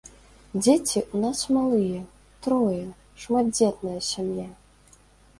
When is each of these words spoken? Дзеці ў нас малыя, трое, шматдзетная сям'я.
Дзеці 0.63 0.99
ў 0.99 1.17
нас 1.25 1.39
малыя, 1.57 1.99
трое, 2.45 2.79
шматдзетная 3.25 3.99
сям'я. 4.09 4.47